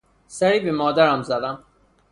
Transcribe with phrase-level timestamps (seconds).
[0.27, 1.63] سری به مادرم زدم.